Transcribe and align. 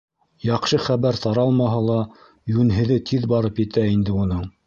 Яҡшы 0.45 0.79
хәбәр 0.85 1.19
таралмаһа 1.25 1.83
ла, 1.89 1.99
йүнһеҙе 2.53 2.99
тиҙ 3.13 3.31
барып 3.37 3.63
етә 3.65 3.87
инде 3.93 4.19
уның... 4.25 4.43